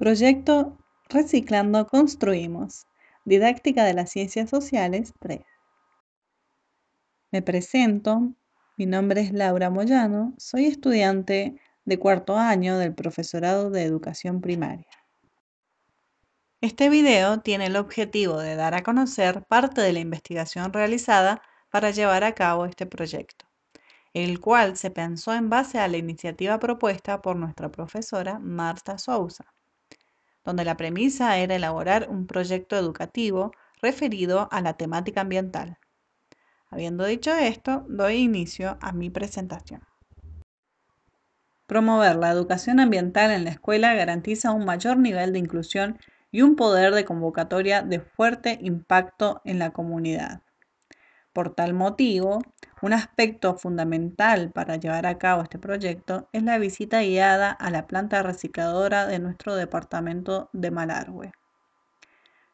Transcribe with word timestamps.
Proyecto 0.00 0.78
Reciclando 1.10 1.86
Construimos. 1.86 2.86
Didáctica 3.26 3.84
de 3.84 3.92
las 3.92 4.08
Ciencias 4.08 4.48
Sociales 4.48 5.12
3. 5.20 5.42
Me 7.30 7.42
presento. 7.42 8.32
Mi 8.78 8.86
nombre 8.86 9.20
es 9.20 9.30
Laura 9.34 9.68
Moyano. 9.68 10.32
Soy 10.38 10.64
estudiante 10.64 11.60
de 11.84 11.98
cuarto 11.98 12.38
año 12.38 12.78
del 12.78 12.94
Profesorado 12.94 13.68
de 13.68 13.82
Educación 13.82 14.40
Primaria. 14.40 14.88
Este 16.62 16.88
video 16.88 17.40
tiene 17.40 17.66
el 17.66 17.76
objetivo 17.76 18.38
de 18.38 18.56
dar 18.56 18.74
a 18.74 18.82
conocer 18.82 19.44
parte 19.48 19.82
de 19.82 19.92
la 19.92 20.00
investigación 20.00 20.72
realizada 20.72 21.42
para 21.68 21.90
llevar 21.90 22.24
a 22.24 22.34
cabo 22.34 22.64
este 22.64 22.86
proyecto, 22.86 23.44
el 24.14 24.40
cual 24.40 24.78
se 24.78 24.90
pensó 24.90 25.34
en 25.34 25.50
base 25.50 25.78
a 25.78 25.88
la 25.88 25.98
iniciativa 25.98 26.58
propuesta 26.58 27.20
por 27.20 27.36
nuestra 27.36 27.70
profesora 27.70 28.38
Marta 28.38 28.96
Sousa, 28.96 29.44
donde 30.44 30.64
la 30.64 30.76
premisa 30.76 31.38
era 31.38 31.54
elaborar 31.54 32.08
un 32.08 32.26
proyecto 32.26 32.76
educativo 32.76 33.52
referido 33.82 34.48
a 34.50 34.60
la 34.60 34.74
temática 34.74 35.22
ambiental. 35.22 35.78
Habiendo 36.68 37.04
dicho 37.04 37.34
esto, 37.34 37.84
doy 37.88 38.16
inicio 38.16 38.78
a 38.80 38.92
mi 38.92 39.10
presentación. 39.10 39.82
Promover 41.66 42.16
la 42.16 42.30
educación 42.30 42.80
ambiental 42.80 43.30
en 43.30 43.44
la 43.44 43.50
escuela 43.50 43.94
garantiza 43.94 44.52
un 44.52 44.64
mayor 44.64 44.96
nivel 44.96 45.32
de 45.32 45.38
inclusión 45.38 45.98
y 46.32 46.42
un 46.42 46.56
poder 46.56 46.94
de 46.94 47.04
convocatoria 47.04 47.82
de 47.82 48.00
fuerte 48.00 48.58
impacto 48.60 49.40
en 49.44 49.58
la 49.58 49.70
comunidad. 49.70 50.42
Por 51.32 51.54
tal 51.54 51.74
motivo, 51.74 52.40
un 52.82 52.92
aspecto 52.92 53.54
fundamental 53.54 54.50
para 54.50 54.76
llevar 54.76 55.06
a 55.06 55.18
cabo 55.18 55.42
este 55.42 55.58
proyecto 55.58 56.28
es 56.32 56.42
la 56.42 56.58
visita 56.58 57.02
guiada 57.02 57.52
a 57.52 57.70
la 57.70 57.86
planta 57.86 58.22
recicladora 58.22 59.06
de 59.06 59.20
nuestro 59.20 59.54
departamento 59.54 60.50
de 60.52 60.70
Malargüe. 60.72 61.32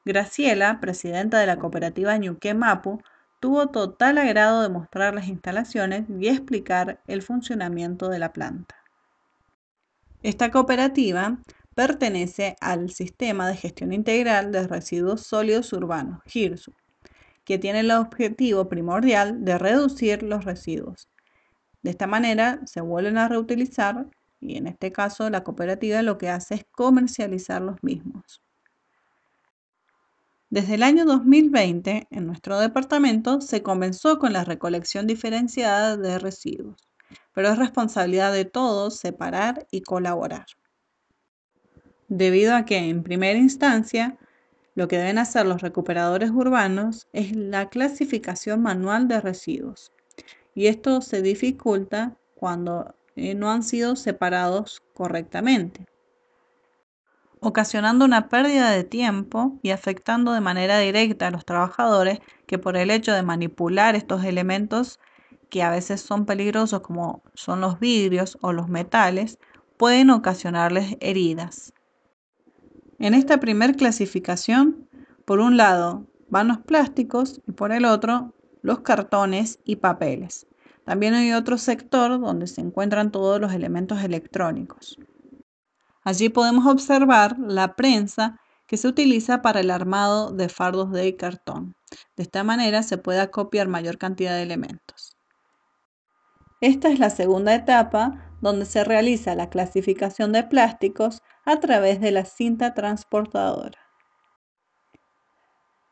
Graciela, 0.04 0.78
presidenta 0.78 1.38
de 1.38 1.46
la 1.46 1.58
cooperativa 1.58 2.16
Ñuque 2.18 2.52
Mapu, 2.54 3.00
tuvo 3.40 3.68
total 3.68 4.18
agrado 4.18 4.62
de 4.62 4.68
mostrar 4.68 5.14
las 5.14 5.28
instalaciones 5.28 6.04
y 6.20 6.28
explicar 6.28 7.00
el 7.06 7.22
funcionamiento 7.22 8.08
de 8.08 8.18
la 8.18 8.32
planta. 8.32 8.76
Esta 10.22 10.50
cooperativa 10.50 11.38
pertenece 11.74 12.56
al 12.60 12.90
Sistema 12.90 13.48
de 13.48 13.56
Gestión 13.56 13.92
Integral 13.92 14.52
de 14.52 14.66
Residuos 14.66 15.22
Sólidos 15.22 15.72
Urbanos, 15.72 16.20
GIRSU, 16.26 16.72
que 17.46 17.58
tiene 17.58 17.80
el 17.80 17.92
objetivo 17.92 18.68
primordial 18.68 19.44
de 19.44 19.56
reducir 19.56 20.24
los 20.24 20.44
residuos. 20.44 21.08
De 21.80 21.90
esta 21.90 22.08
manera 22.08 22.60
se 22.66 22.80
vuelven 22.80 23.16
a 23.16 23.28
reutilizar 23.28 24.08
y 24.40 24.56
en 24.56 24.66
este 24.66 24.90
caso 24.90 25.30
la 25.30 25.44
cooperativa 25.44 26.02
lo 26.02 26.18
que 26.18 26.28
hace 26.28 26.56
es 26.56 26.66
comercializar 26.72 27.62
los 27.62 27.82
mismos. 27.84 28.42
Desde 30.50 30.74
el 30.74 30.82
año 30.82 31.04
2020, 31.04 32.08
en 32.10 32.26
nuestro 32.26 32.58
departamento 32.58 33.40
se 33.40 33.62
comenzó 33.62 34.18
con 34.18 34.32
la 34.32 34.44
recolección 34.44 35.06
diferenciada 35.06 35.96
de 35.96 36.18
residuos, 36.18 36.88
pero 37.32 37.48
es 37.50 37.58
responsabilidad 37.58 38.32
de 38.32 38.44
todos 38.44 38.96
separar 38.96 39.68
y 39.70 39.82
colaborar. 39.82 40.46
Debido 42.08 42.56
a 42.56 42.64
que, 42.64 42.78
en 42.78 43.04
primera 43.04 43.38
instancia, 43.38 44.18
lo 44.76 44.88
que 44.88 44.98
deben 44.98 45.18
hacer 45.18 45.46
los 45.46 45.62
recuperadores 45.62 46.30
urbanos 46.30 47.08
es 47.14 47.34
la 47.34 47.68
clasificación 47.70 48.62
manual 48.62 49.08
de 49.08 49.20
residuos. 49.22 49.90
Y 50.54 50.66
esto 50.66 51.00
se 51.00 51.22
dificulta 51.22 52.14
cuando 52.34 52.94
eh, 53.16 53.34
no 53.34 53.50
han 53.50 53.62
sido 53.62 53.96
separados 53.96 54.82
correctamente, 54.94 55.86
ocasionando 57.40 58.04
una 58.04 58.28
pérdida 58.28 58.70
de 58.70 58.84
tiempo 58.84 59.58
y 59.62 59.70
afectando 59.70 60.32
de 60.32 60.42
manera 60.42 60.78
directa 60.78 61.28
a 61.28 61.30
los 61.30 61.46
trabajadores 61.46 62.20
que 62.46 62.58
por 62.58 62.76
el 62.76 62.90
hecho 62.90 63.12
de 63.12 63.22
manipular 63.22 63.96
estos 63.96 64.24
elementos 64.24 65.00
que 65.48 65.62
a 65.62 65.70
veces 65.70 66.02
son 66.02 66.26
peligrosos 66.26 66.80
como 66.80 67.22
son 67.32 67.62
los 67.62 67.80
vidrios 67.80 68.36
o 68.42 68.52
los 68.52 68.68
metales, 68.68 69.38
pueden 69.78 70.10
ocasionarles 70.10 70.96
heridas. 71.00 71.72
En 72.98 73.14
esta 73.14 73.38
primer 73.38 73.76
clasificación, 73.76 74.88
por 75.24 75.40
un 75.40 75.56
lado 75.56 76.06
van 76.28 76.48
los 76.48 76.58
plásticos 76.58 77.40
y 77.46 77.52
por 77.52 77.72
el 77.72 77.84
otro 77.84 78.34
los 78.62 78.80
cartones 78.80 79.58
y 79.64 79.76
papeles. 79.76 80.46
También 80.84 81.14
hay 81.14 81.32
otro 81.32 81.58
sector 81.58 82.20
donde 82.20 82.46
se 82.46 82.60
encuentran 82.60 83.12
todos 83.12 83.40
los 83.40 83.52
elementos 83.52 84.02
electrónicos. 84.02 84.98
Allí 86.02 86.28
podemos 86.28 86.66
observar 86.66 87.36
la 87.38 87.74
prensa 87.74 88.40
que 88.66 88.76
se 88.76 88.88
utiliza 88.88 89.42
para 89.42 89.60
el 89.60 89.70
armado 89.70 90.30
de 90.30 90.48
fardos 90.48 90.92
de 90.92 91.16
cartón. 91.16 91.74
De 92.16 92.22
esta 92.22 92.44
manera 92.44 92.82
se 92.82 92.98
puede 92.98 93.20
acopiar 93.20 93.68
mayor 93.68 93.98
cantidad 93.98 94.34
de 94.34 94.42
elementos. 94.42 95.16
Esta 96.60 96.88
es 96.88 96.98
la 96.98 97.10
segunda 97.10 97.54
etapa 97.54 98.32
donde 98.40 98.64
se 98.64 98.84
realiza 98.84 99.34
la 99.34 99.50
clasificación 99.50 100.32
de 100.32 100.44
plásticos 100.44 101.22
a 101.46 101.60
través 101.60 102.00
de 102.00 102.10
la 102.10 102.24
cinta 102.24 102.74
transportadora. 102.74 103.78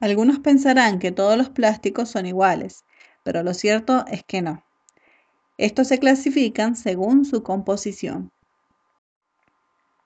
Algunos 0.00 0.40
pensarán 0.40 0.98
que 0.98 1.12
todos 1.12 1.38
los 1.38 1.48
plásticos 1.48 2.10
son 2.10 2.26
iguales, 2.26 2.84
pero 3.22 3.42
lo 3.42 3.54
cierto 3.54 4.04
es 4.08 4.24
que 4.24 4.42
no. 4.42 4.64
Estos 5.56 5.88
se 5.88 5.98
clasifican 5.98 6.74
según 6.74 7.24
su 7.24 7.44
composición. 7.44 8.32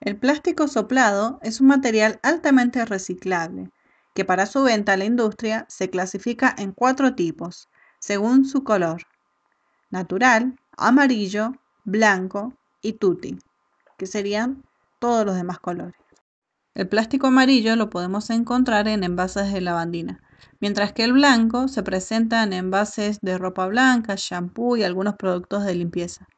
El 0.01 0.17
plástico 0.19 0.69
soplado 0.69 1.41
es 1.43 1.61
un 1.61 1.69
material 1.69 2.21
altamente 2.23 2.85
reciclable, 2.85 3.71
que 4.15 4.25
para 4.25 4.47
su 4.47 4.63
venta 4.63 4.93
a 4.93 4.97
la 4.97 5.07
industria 5.07 5.65
se 5.69 5.89
clasifica 5.89 6.55
en 6.59 6.73
cuatro 6.73 7.15
tipos, 7.15 7.69
según 7.99 8.45
su 8.45 8.63
color. 8.63 9.03
Natural, 9.91 10.57
amarillo, 10.77 11.55
blanco 11.85 12.53
y 12.83 12.93
tutti, 12.93 13.39
que 13.97 14.07
serían 14.07 14.68
todos 14.99 15.25
los 15.25 15.35
demás 15.35 15.59
colores. 15.59 15.97
El 16.75 16.89
plástico 16.89 17.27
amarillo 17.27 17.75
lo 17.75 17.91
podemos 17.91 18.31
encontrar 18.31 18.87
en 18.87 19.03
envases 19.03 19.53
de 19.53 19.61
lavandina, 19.61 20.21
mientras 20.61 20.93
que 20.93 21.03
el 21.03 21.13
blanco 21.13 21.67
se 21.67 21.83
presenta 21.83 22.43
en 22.45 22.53
envases 22.53 23.19
de 23.21 23.37
ropa 23.37 23.67
blanca, 23.67 24.15
shampoo 24.17 24.77
y 24.77 24.85
algunos 24.85 25.17
productos 25.17 25.65
de 25.65 25.75
limpieza. 25.75 26.29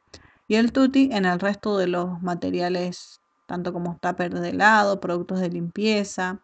Y 0.49 0.55
el 0.55 0.73
tutti 0.73 1.11
en 1.13 1.27
el 1.27 1.39
resto 1.39 1.77
de 1.77 1.89
los 1.89 2.23
materiales, 2.23 3.21
tanto 3.47 3.73
como 3.73 3.99
tupper 4.01 4.33
de 4.33 4.49
helado, 4.49 4.99
productos 4.99 5.41
de 5.41 5.51
limpieza. 5.51 6.41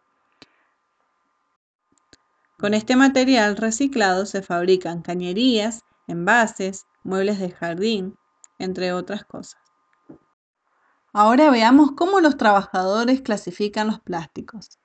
Con 2.59 2.75
este 2.75 2.97
material 2.97 3.57
reciclado 3.57 4.27
se 4.27 4.43
fabrican 4.43 5.03
cañerías, 5.03 5.85
envases, 6.07 6.87
muebles 7.03 7.39
de 7.39 7.51
jardín, 7.51 8.17
entre 8.59 8.93
otras 8.93 9.25
cosas. 9.25 9.66
Ahora 11.19 11.49
veamos 11.49 11.93
cómo 11.93 12.21
los 12.21 12.37
trabajadores 12.37 13.23
clasifican 13.23 13.87
los 13.87 14.01
plásticos. 14.01 14.79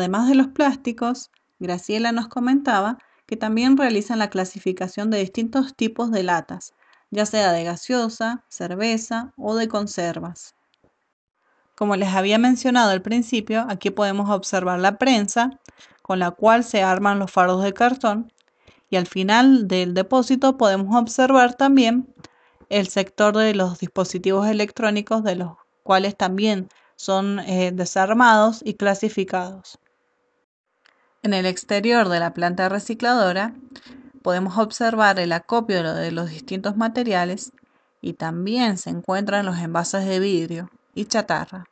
Además 0.00 0.30
de 0.30 0.34
los 0.34 0.48
plásticos, 0.48 1.30
Graciela 1.58 2.10
nos 2.10 2.28
comentaba 2.28 2.96
que 3.26 3.36
también 3.36 3.76
realizan 3.76 4.18
la 4.18 4.30
clasificación 4.30 5.10
de 5.10 5.18
distintos 5.18 5.76
tipos 5.76 6.10
de 6.10 6.22
latas, 6.22 6.72
ya 7.10 7.26
sea 7.26 7.52
de 7.52 7.64
gaseosa, 7.64 8.42
cerveza 8.48 9.34
o 9.36 9.54
de 9.54 9.68
conservas. 9.68 10.54
Como 11.76 11.96
les 11.96 12.14
había 12.14 12.38
mencionado 12.38 12.92
al 12.92 13.02
principio, 13.02 13.66
aquí 13.68 13.90
podemos 13.90 14.30
observar 14.30 14.80
la 14.80 14.96
prensa 14.96 15.50
con 16.00 16.18
la 16.18 16.30
cual 16.30 16.64
se 16.64 16.82
arman 16.82 17.18
los 17.18 17.30
fardos 17.30 17.62
de 17.62 17.74
cartón 17.74 18.32
y 18.88 18.96
al 18.96 19.06
final 19.06 19.68
del 19.68 19.92
depósito 19.92 20.56
podemos 20.56 20.96
observar 20.96 21.56
también 21.56 22.08
el 22.70 22.88
sector 22.88 23.36
de 23.36 23.54
los 23.54 23.78
dispositivos 23.80 24.46
electrónicos 24.46 25.22
de 25.24 25.36
los 25.36 25.58
cuales 25.82 26.16
también 26.16 26.70
son 26.96 27.40
eh, 27.40 27.70
desarmados 27.74 28.62
y 28.64 28.74
clasificados. 28.74 29.78
En 31.22 31.34
el 31.34 31.44
exterior 31.44 32.08
de 32.08 32.18
la 32.18 32.32
planta 32.32 32.70
recicladora 32.70 33.52
podemos 34.22 34.56
observar 34.56 35.18
el 35.18 35.32
acopio 35.32 35.94
de 35.94 36.12
los 36.12 36.30
distintos 36.30 36.78
materiales 36.78 37.52
y 38.00 38.14
también 38.14 38.78
se 38.78 38.88
encuentran 38.88 39.44
los 39.44 39.58
envases 39.58 40.06
de 40.06 40.18
vidrio 40.18 40.70
y 40.94 41.04
chatarra. 41.04 41.66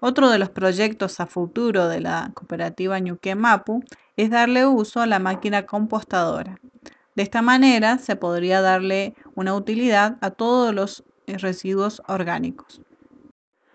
Otro 0.00 0.28
de 0.28 0.38
los 0.38 0.50
proyectos 0.50 1.18
a 1.18 1.26
futuro 1.26 1.88
de 1.88 2.02
la 2.02 2.30
cooperativa 2.34 2.98
Ñuque 2.98 3.34
Mapu 3.34 3.82
es 4.18 4.28
darle 4.28 4.66
uso 4.66 5.00
a 5.00 5.06
la 5.06 5.18
máquina 5.18 5.64
compostadora. 5.64 6.60
De 7.14 7.22
esta 7.22 7.40
manera 7.40 7.96
se 7.96 8.16
podría 8.16 8.60
darle 8.60 9.14
una 9.34 9.54
utilidad 9.54 10.18
a 10.20 10.30
todos 10.30 10.74
los 10.74 11.04
residuos 11.26 12.02
orgánicos. 12.06 12.82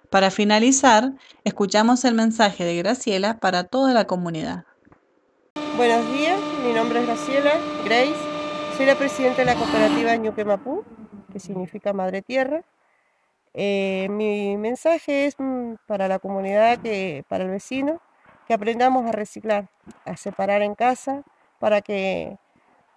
Para 0.10 0.32
finalizar, 0.32 1.14
escuchamos 1.44 2.04
el 2.04 2.16
mensaje 2.16 2.64
de 2.64 2.76
Graciela 2.78 3.38
para 3.40 3.66
toda 3.66 3.94
la 3.94 4.06
comunidad. 4.06 4.66
Buenos 5.78 6.12
días, 6.12 6.40
mi 6.66 6.74
nombre 6.74 7.02
es 7.02 7.06
Graciela 7.06 7.52
Grace, 7.86 8.16
soy 8.76 8.88
la 8.88 8.96
presidenta 8.96 9.38
de 9.38 9.46
la 9.46 9.56
cooperativa 9.56 10.16
Ñuque 10.16 10.44
Mapu, 10.46 10.84
que 11.32 11.40
significa 11.40 11.94
Madre 11.94 12.24
Tierra. 12.24 12.64
Eh, 13.54 14.08
mi 14.10 14.58
mensaje 14.58 15.28
es 15.28 15.36
mm, 15.38 15.76
para 15.86 16.08
la 16.08 16.18
comunidad, 16.18 16.80
que, 16.80 17.24
para 17.30 17.44
el 17.44 17.52
vecino, 17.52 18.02
que 18.48 18.56
aprendamos 18.56 19.06
a 19.06 19.12
reciclar, 19.12 19.70
a 20.06 20.18
separar 20.18 20.64
en 20.64 20.74
casa, 20.74 21.22
para 21.60 21.82
que 21.82 22.40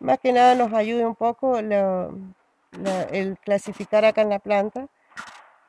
más 0.00 0.18
que 0.18 0.32
nada 0.32 0.54
nos 0.54 0.72
ayude 0.72 1.04
un 1.04 1.14
poco 1.14 1.58
el 1.58 3.38
clasificar 3.44 4.06
acá 4.06 4.22
en 4.22 4.30
la 4.30 4.38
planta. 4.38 4.88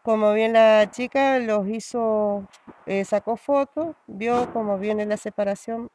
Como 0.03 0.33
bien 0.33 0.53
la 0.53 0.91
chica 0.91 1.39
los 1.39 1.67
hizo, 1.69 2.45
eh, 2.85 3.05
sacó 3.05 3.37
fotos, 3.37 3.95
vio 4.05 4.51
cómo 4.51 4.77
viene 4.77 5.05
la 5.05 5.17
separación, 5.17 5.89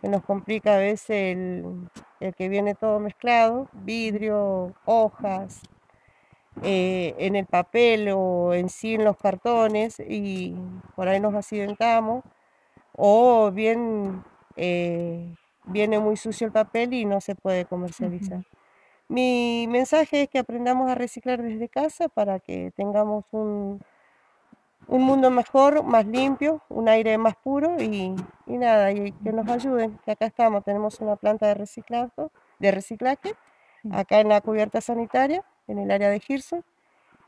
que 0.00 0.08
nos 0.08 0.22
complica 0.24 0.76
a 0.76 0.78
veces 0.78 1.10
el, 1.10 1.88
el 2.20 2.34
que 2.34 2.48
viene 2.48 2.74
todo 2.74 3.00
mezclado, 3.00 3.68
vidrio, 3.72 4.74
hojas, 4.84 5.60
eh, 6.62 7.14
en 7.18 7.36
el 7.36 7.46
papel 7.46 8.10
o 8.14 8.54
en 8.54 8.68
sí 8.68 8.94
en 8.94 9.04
los 9.04 9.16
cartones 9.16 10.00
y 10.00 10.54
por 10.94 11.08
ahí 11.08 11.18
nos 11.18 11.34
accidentamos 11.34 12.22
o 12.92 13.50
bien 13.52 14.22
eh, 14.56 15.34
viene 15.64 15.98
muy 15.98 16.16
sucio 16.16 16.46
el 16.46 16.52
papel 16.52 16.92
y 16.92 17.04
no 17.06 17.20
se 17.20 17.34
puede 17.34 17.64
comercializar. 17.64 18.44
Mi 19.10 19.66
mensaje 19.66 20.22
es 20.22 20.28
que 20.28 20.38
aprendamos 20.38 20.88
a 20.88 20.94
reciclar 20.94 21.42
desde 21.42 21.68
casa 21.68 22.08
para 22.08 22.38
que 22.38 22.72
tengamos 22.76 23.24
un, 23.32 23.82
un 24.86 25.02
mundo 25.02 25.32
mejor, 25.32 25.82
más 25.82 26.06
limpio, 26.06 26.62
un 26.68 26.88
aire 26.88 27.18
más 27.18 27.34
puro 27.34 27.74
y, 27.80 28.14
y, 28.46 28.56
nada, 28.56 28.92
y 28.92 29.10
que 29.10 29.32
nos 29.32 29.48
ayuden, 29.48 29.98
que 30.04 30.12
acá 30.12 30.26
estamos, 30.26 30.62
tenemos 30.62 31.00
una 31.00 31.16
planta 31.16 31.48
de 31.48 31.54
reciclaje, 31.54 32.28
de 32.60 32.70
reciclaje 32.70 33.34
acá 33.90 34.20
en 34.20 34.28
la 34.28 34.40
cubierta 34.42 34.80
sanitaria 34.80 35.42
en 35.66 35.80
el 35.80 35.90
área 35.90 36.08
de 36.08 36.20
Girson 36.20 36.64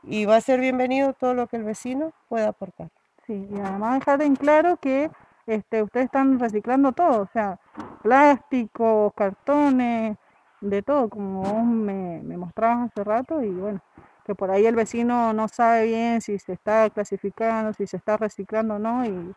y 0.03 0.23
va 0.23 0.37
a 0.37 0.41
ser 0.41 0.61
bienvenido 0.61 1.11
todo 1.11 1.33
lo 1.33 1.47
que 1.47 1.57
el 1.57 1.65
vecino 1.65 2.13
pueda 2.29 2.47
aportar. 2.47 2.91
Sí, 3.27 3.45
y 3.51 3.59
además 3.59 3.99
dejar 3.99 4.21
en 4.21 4.37
claro 4.37 4.77
que 4.77 5.11
este, 5.47 5.83
ustedes 5.83 6.05
están 6.05 6.39
reciclando 6.39 6.93
todo, 6.93 7.23
o 7.23 7.29
sea, 7.33 7.59
plásticos, 8.01 9.11
cartones, 9.15 10.17
de 10.63 10.81
todo, 10.81 11.09
como 11.09 11.41
vos 11.41 11.63
me, 11.63 12.21
me 12.23 12.37
mostrabas 12.37 12.89
hace 12.89 13.03
rato 13.03 13.43
y 13.43 13.49
bueno, 13.49 13.81
que 14.25 14.33
por 14.35 14.49
ahí 14.51 14.65
el 14.65 14.75
vecino 14.75 15.33
no 15.33 15.47
sabe 15.47 15.85
bien 15.85 16.21
si 16.21 16.39
se 16.39 16.53
está 16.53 16.89
clasificando, 16.89 17.73
si 17.73 17.85
se 17.85 17.97
está 17.97 18.17
reciclando 18.17 18.75
o 18.75 18.79
no 18.79 19.05
y, 19.05 19.33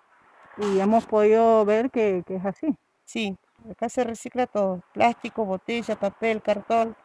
y 0.59 0.81
hemos 0.81 1.07
podido 1.07 1.65
ver 1.65 1.91
que, 1.91 2.23
que 2.27 2.37
es 2.37 2.45
así. 2.47 2.77
Sí, 3.05 3.37
acá 3.71 3.89
se 3.89 4.05
recicla 4.05 4.47
todo, 4.47 4.81
plástico, 4.93 5.45
botella, 5.45 5.97
papel, 5.97 6.43
cartón, 6.43 6.97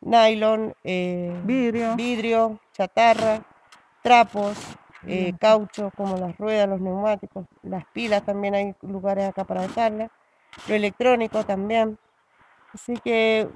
nylon, 0.00 0.74
eh, 0.84 1.38
vidrio. 1.44 1.96
vidrio, 1.96 2.60
chatarra, 2.72 3.42
trapos, 4.02 4.56
eh, 5.06 5.32
caucho, 5.38 5.90
como 5.96 6.16
las 6.16 6.36
ruedas, 6.38 6.68
los 6.68 6.80
neumáticos, 6.80 7.46
las 7.62 7.84
pilas 7.92 8.24
también 8.24 8.54
hay 8.54 8.74
lugares 8.82 9.28
acá 9.28 9.44
para 9.44 9.62
dejarlas, 9.62 10.10
lo 10.68 10.74
electrónico 10.74 11.44
también. 11.44 11.98
Así 12.72 12.94
que 12.94 13.48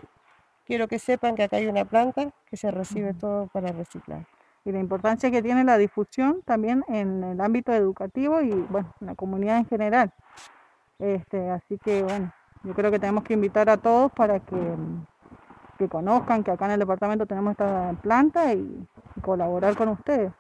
quiero 0.65 0.89
que 0.89 0.99
sepan 0.99 1.35
que 1.35 1.45
acá 1.45 1.57
hay 1.57 1.67
una 1.67 1.85
planta 1.85 2.31
que 2.47 2.57
se 2.57 2.71
recibe 2.71 3.15
todo 3.15 3.49
para 3.49 3.73
reciclar. 3.73 4.27
Y 4.65 4.73
la 4.73 4.81
importancia 4.81 5.31
que 5.31 5.43
tiene 5.43 5.65
la 5.65 5.77
difusión 5.77 6.43
también 6.43 6.85
en 6.89 7.23
el 7.23 7.41
ámbito 7.41 7.73
educativo 7.73 8.41
y 8.41 8.51
bueno, 8.51 8.95
en 9.01 9.07
la 9.09 9.15
comunidad 9.15 9.59
en 9.59 9.67
general. 9.67 10.13
Este, 10.99 11.51
así 11.51 11.79
que 11.79 12.03
bueno, 12.03 12.33
yo 12.63 12.73
creo 12.75 12.91
que 12.91 12.99
tenemos 12.99 13.25
que 13.25 13.35
invitar 13.35 13.69
a 13.69 13.77
todos 13.77 14.11
para 14.13 14.41
que 14.41 14.57
que 15.79 15.89
conozcan 15.89 16.45
que 16.45 16.51
acá 16.51 16.67
en 16.67 16.73
el 16.73 16.81
departamento 16.81 17.27
tenemos 17.27 17.53
esta 17.53 17.95
planta 18.03 18.53
y, 18.53 18.87
colaborar 19.23 19.77
con 19.77 19.89
ustedes. 19.89 20.33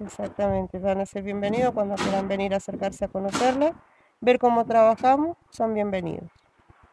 Exactamente, 0.00 0.78
van 0.78 1.00
a 1.00 1.06
ser 1.06 1.22
bienvenidos 1.22 1.72
cuando 1.72 1.94
quieran 1.94 2.28
venir 2.28 2.52
a 2.52 2.58
acercarse 2.58 3.04
a 3.04 3.08
conocerla, 3.08 3.72
ver 4.20 4.38
cómo 4.38 4.66
trabajamos, 4.66 5.36
son 5.50 5.72
bienvenidos. 5.72 6.30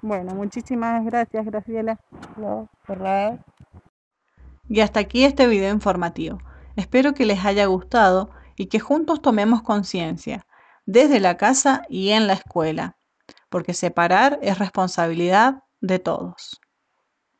Bueno, 0.04 0.36
muchísimas 0.36 1.06
gracias, 1.06 1.46
Graciela. 1.46 1.98
Y 4.68 4.82
hasta 4.82 5.00
aquí 5.00 5.24
este 5.24 5.48
video 5.48 5.74
informativo. 5.74 6.40
Espero 6.76 7.14
que 7.14 7.26
les 7.26 7.46
haya 7.46 7.66
gustado 7.68 8.30
y 8.58 8.66
que 8.66 8.82
juntos 8.82 9.22
tomemos 9.22 9.62
conciencia, 9.62 10.46
desde 10.86 11.22
la 11.22 11.38
casa 11.38 11.84
y 11.88 12.10
en 12.10 12.28
la 12.28 12.34
escuela, 12.34 12.98
porque 13.48 13.74
separar 13.74 14.40
es 14.42 14.60
responsabilidad 14.60 15.64
de 15.80 16.00
todos. 16.00 16.60